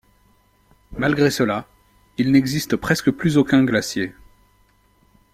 Malgré 0.97 1.29
cela, 1.29 1.67
il 2.17 2.31
n'existe 2.31 2.75
presque 2.75 3.11
plus 3.11 3.37
aucun 3.37 3.63
glacier. 3.63 4.15